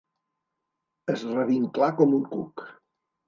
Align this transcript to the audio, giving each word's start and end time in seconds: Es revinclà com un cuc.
Es 1.15 1.25
revinclà 1.33 1.91
com 1.99 2.17
un 2.21 2.25
cuc. 2.35 2.65